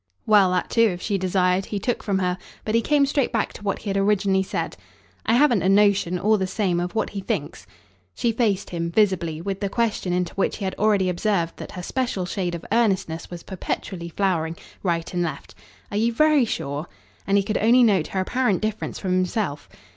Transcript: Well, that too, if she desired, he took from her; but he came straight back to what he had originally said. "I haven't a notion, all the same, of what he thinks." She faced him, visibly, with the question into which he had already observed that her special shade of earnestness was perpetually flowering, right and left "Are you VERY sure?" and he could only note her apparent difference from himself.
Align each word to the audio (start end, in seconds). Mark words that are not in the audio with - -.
Well, 0.25 0.49
that 0.53 0.71
too, 0.71 0.81
if 0.87 0.99
she 0.99 1.19
desired, 1.19 1.65
he 1.67 1.77
took 1.77 2.01
from 2.01 2.17
her; 2.17 2.39
but 2.65 2.73
he 2.73 2.81
came 2.81 3.05
straight 3.05 3.31
back 3.31 3.53
to 3.53 3.63
what 3.63 3.77
he 3.83 3.89
had 3.91 3.97
originally 3.97 4.41
said. 4.41 4.75
"I 5.27 5.33
haven't 5.33 5.61
a 5.61 5.69
notion, 5.69 6.17
all 6.17 6.39
the 6.39 6.47
same, 6.47 6.79
of 6.79 6.95
what 6.95 7.11
he 7.11 7.21
thinks." 7.21 7.67
She 8.15 8.31
faced 8.31 8.71
him, 8.71 8.89
visibly, 8.89 9.41
with 9.43 9.59
the 9.59 9.69
question 9.69 10.11
into 10.11 10.33
which 10.33 10.57
he 10.57 10.65
had 10.65 10.73
already 10.79 11.07
observed 11.07 11.57
that 11.57 11.73
her 11.73 11.83
special 11.83 12.25
shade 12.25 12.55
of 12.55 12.65
earnestness 12.71 13.29
was 13.29 13.43
perpetually 13.43 14.09
flowering, 14.09 14.57
right 14.81 15.13
and 15.13 15.21
left 15.21 15.53
"Are 15.91 15.97
you 15.97 16.11
VERY 16.11 16.45
sure?" 16.45 16.87
and 17.27 17.37
he 17.37 17.43
could 17.43 17.59
only 17.59 17.83
note 17.83 18.07
her 18.07 18.21
apparent 18.21 18.59
difference 18.63 18.97
from 18.97 19.11
himself. 19.11 19.69